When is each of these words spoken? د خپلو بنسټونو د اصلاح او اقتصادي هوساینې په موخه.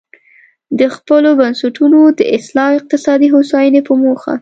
د 0.79 0.81
خپلو 0.95 1.29
بنسټونو 1.39 1.99
د 2.19 2.19
اصلاح 2.37 2.67
او 2.71 2.77
اقتصادي 2.79 3.27
هوساینې 3.35 3.81
په 3.87 3.93
موخه. 4.03 4.33